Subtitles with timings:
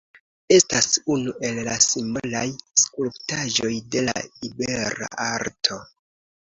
[0.55, 2.43] Estas unu el la simbolaj
[2.85, 5.81] skulptaĵoj de la ibera Arto.